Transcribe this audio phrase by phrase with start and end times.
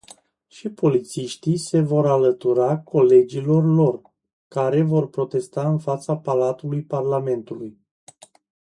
[0.47, 4.01] Și polițiștii se vor alătura colegilor lor,
[4.47, 7.77] care vor protesta în fața Palatului Parlamentului.